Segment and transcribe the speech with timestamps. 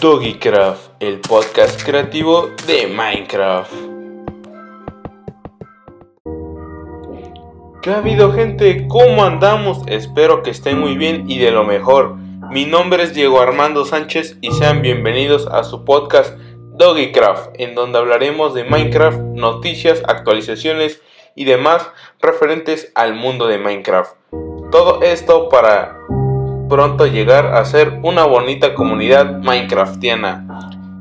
[0.00, 3.72] Doggycraft, el podcast creativo de Minecraft.
[7.80, 8.86] ¿Qué ha habido gente?
[8.88, 9.82] ¿Cómo andamos?
[9.86, 12.16] Espero que estén muy bien y de lo mejor.
[12.50, 16.38] Mi nombre es Diego Armando Sánchez y sean bienvenidos a su podcast
[16.76, 21.00] Doggycraft, en donde hablaremos de Minecraft, noticias, actualizaciones
[21.34, 21.90] y demás
[22.20, 24.14] referentes al mundo de Minecraft.
[24.70, 25.98] Todo esto para
[26.68, 30.46] pronto llegar a ser una bonita comunidad minecraftiana.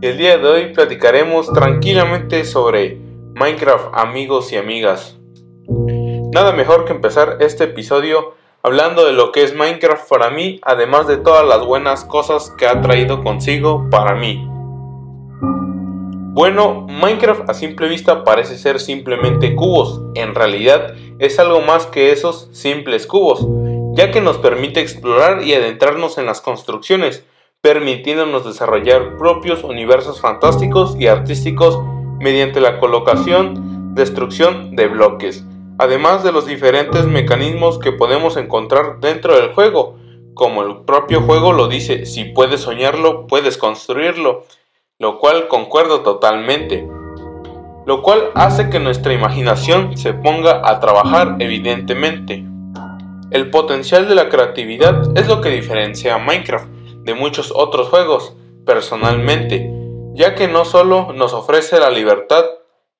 [0.00, 2.98] El día de hoy platicaremos tranquilamente sobre
[3.34, 5.16] Minecraft amigos y amigas.
[6.34, 8.34] Nada mejor que empezar este episodio
[8.64, 12.66] hablando de lo que es Minecraft para mí, además de todas las buenas cosas que
[12.66, 14.51] ha traído consigo para mí.
[16.34, 22.10] Bueno, Minecraft a simple vista parece ser simplemente cubos, en realidad es algo más que
[22.10, 23.46] esos simples cubos
[23.94, 27.24] ya que nos permite explorar y adentrarnos en las construcciones,
[27.60, 31.78] permitiéndonos desarrollar propios universos fantásticos y artísticos
[32.18, 35.44] mediante la colocación, destrucción de bloques,
[35.78, 39.98] además de los diferentes mecanismos que podemos encontrar dentro del juego.
[40.34, 44.46] Como el propio juego lo dice, si puedes soñarlo, puedes construirlo,
[45.02, 46.88] lo cual concuerdo totalmente.
[47.86, 52.46] Lo cual hace que nuestra imaginación se ponga a trabajar evidentemente.
[53.32, 56.68] El potencial de la creatividad es lo que diferencia a Minecraft
[57.02, 59.74] de muchos otros juegos, personalmente,
[60.14, 62.44] ya que no solo nos ofrece la libertad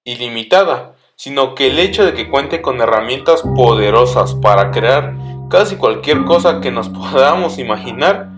[0.03, 5.15] ilimitada, sino que el hecho de que cuente con herramientas poderosas para crear
[5.49, 8.32] casi cualquier cosa que nos podamos imaginar,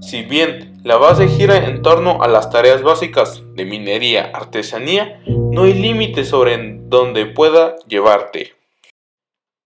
[0.00, 5.64] si bien la base gira en torno a las tareas básicas de minería, artesanía, no
[5.64, 8.54] hay límite sobre dónde pueda llevarte.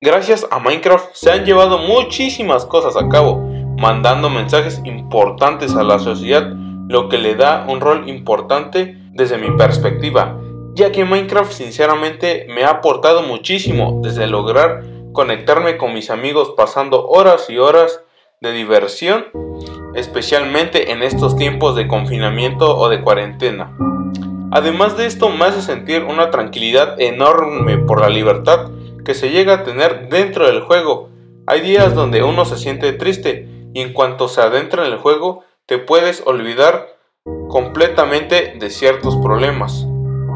[0.01, 3.39] Gracias a Minecraft se han llevado muchísimas cosas a cabo,
[3.79, 6.53] mandando mensajes importantes a la sociedad,
[6.89, 10.39] lo que le da un rol importante desde mi perspectiva,
[10.75, 14.83] ya que Minecraft sinceramente me ha aportado muchísimo desde lograr
[15.13, 18.03] conectarme con mis amigos pasando horas y horas
[18.41, 19.27] de diversión,
[19.95, 23.77] especialmente en estos tiempos de confinamiento o de cuarentena.
[24.51, 28.71] Además de esto me hace sentir una tranquilidad enorme por la libertad
[29.05, 31.11] que se llega a tener dentro del juego.
[31.47, 35.43] Hay días donde uno se siente triste y en cuanto se adentra en el juego
[35.67, 36.95] te puedes olvidar
[37.49, 39.87] completamente de ciertos problemas.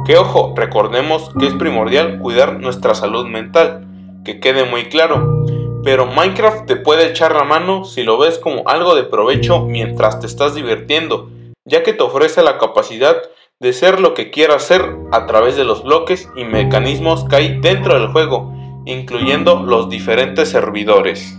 [0.05, 3.87] Que ojo, recordemos que es primordial cuidar nuestra salud mental,
[4.25, 5.45] que quede muy claro.
[5.85, 10.21] Pero Minecraft te puede echar la mano si lo ves como algo de provecho mientras
[10.21, 11.31] te estás divirtiendo,
[11.65, 13.17] ya que te ofrece la capacidad
[13.61, 17.61] de ser lo que quieras ser a través de los bloques y mecanismos que hay
[17.61, 18.53] dentro del juego,
[18.87, 21.39] incluyendo los diferentes servidores.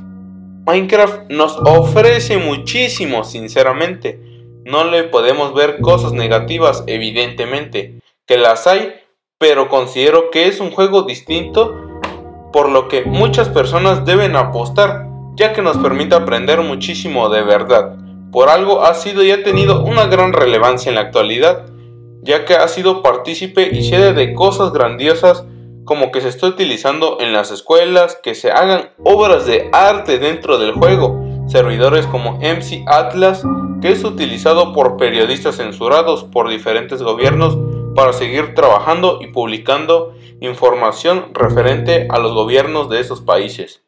[0.65, 4.19] Minecraft nos ofrece muchísimo, sinceramente.
[4.65, 8.93] No le podemos ver cosas negativas, evidentemente, que las hay,
[9.39, 11.88] pero considero que es un juego distinto,
[12.51, 17.95] por lo que muchas personas deben apostar, ya que nos permite aprender muchísimo de verdad.
[18.31, 21.65] Por algo ha sido y ha tenido una gran relevancia en la actualidad,
[22.21, 25.45] ya que ha sido partícipe y sede de cosas grandiosas
[25.89, 30.59] como que se está utilizando en las escuelas, que se hagan obras de arte dentro
[30.59, 33.43] del juego, servidores como MC Atlas,
[33.81, 37.57] que es utilizado por periodistas censurados por diferentes gobiernos
[37.99, 43.83] para seguir trabajando y publicando información referente a los gobiernos de esos países.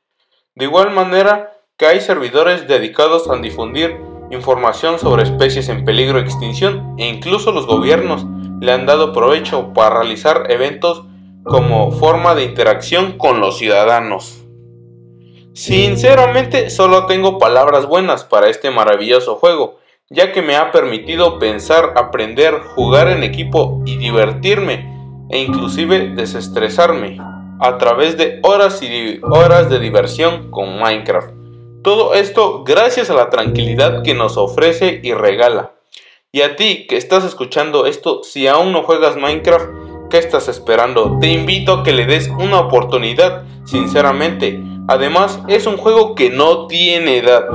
[0.53, 6.25] De igual manera que hay servidores dedicados a difundir información sobre especies en peligro de
[6.25, 8.25] extinción e incluso los gobiernos
[8.59, 11.05] le han dado provecho para realizar eventos
[11.45, 14.43] como forma de interacción con los ciudadanos.
[15.53, 19.77] Sinceramente solo tengo palabras buenas para este maravilloso juego,
[20.11, 24.91] ya que me ha permitido pensar, aprender, jugar en equipo y divertirme
[25.29, 27.17] e inclusive desestresarme
[27.59, 31.31] a través de horas y horas de diversión con Minecraft.
[31.81, 35.71] Todo esto gracias a la tranquilidad que nos ofrece y regala.
[36.31, 39.81] Y a ti que estás escuchando esto, si aún no juegas Minecraft,
[40.11, 41.19] ¿Qué estás esperando?
[41.21, 44.61] Te invito a que le des una oportunidad, sinceramente.
[44.89, 47.45] Además, es un juego que no tiene edad.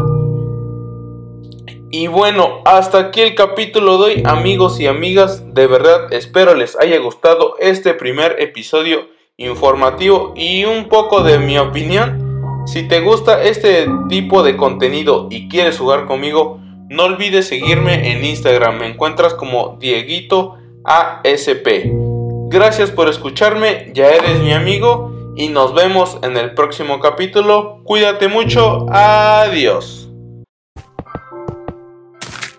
[1.91, 5.55] Y bueno, hasta aquí el capítulo de hoy, amigos y amigas.
[5.55, 11.59] De verdad, espero les haya gustado este primer episodio informativo y un poco de mi
[11.59, 12.65] opinión.
[12.67, 18.25] Si te gusta este tipo de contenido y quieres jugar conmigo, no olvides seguirme en
[18.25, 18.79] Instagram.
[18.79, 21.85] Me encuentras como Dieguito ASP.
[22.49, 27.81] Gracias por escucharme, ya eres mi amigo y nos vemos en el próximo capítulo.
[27.85, 30.06] Cuídate mucho, adiós.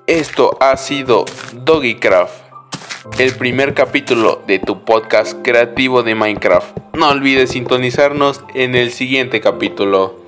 [0.08, 2.34] Esto ha sido Doggycraft,
[3.20, 6.78] el primer capítulo de tu podcast creativo de Minecraft.
[6.94, 10.27] No olvides sintonizarnos en el siguiente capítulo.